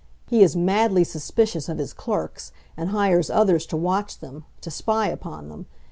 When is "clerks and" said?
1.93-2.89